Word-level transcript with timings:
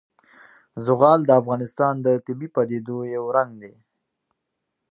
زغال 0.85 1.19
د 1.25 1.31
افغانستان 1.41 1.93
د 2.05 2.07
طبیعي 2.25 2.49
پدیدو 2.55 2.97
یو 3.15 3.25
رنګ 3.35 3.51
دی. 3.61 3.73